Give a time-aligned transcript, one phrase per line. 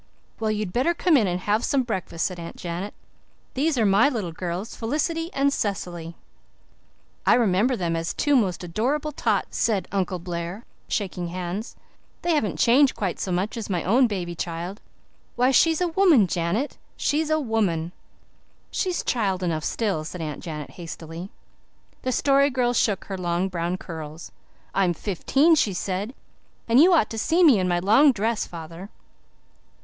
[0.39, 2.95] "Well, you'd better come in and have some breakfast," said Aunt Janet.
[3.53, 6.15] "These are my little girls Felicity and Cecily."
[7.23, 11.75] "I remember them as two most adorable tots," said Uncle Blair, shaking hands.
[12.23, 14.81] "They haven't changed quite so much as my own baby child.
[15.35, 17.91] Why, she's a woman, Janet she's a woman."
[18.71, 21.29] "She's child enough still," said Aunt Janet hastily.
[22.01, 24.31] The Story Girl shook her long brown curls.
[24.73, 26.15] "I'm fifteen," she said.
[26.67, 28.89] "And you ought to see me in my long dress, father."